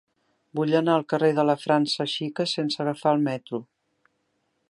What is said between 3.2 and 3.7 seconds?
metro.